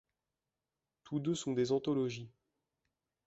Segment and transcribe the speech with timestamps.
[1.03, 2.31] Tous deux sont des anthologies.